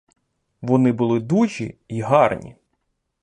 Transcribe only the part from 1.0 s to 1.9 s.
дужі